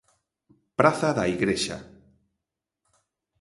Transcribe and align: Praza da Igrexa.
Praza 0.77 1.09
da 1.17 1.25
Igrexa. 1.35 1.77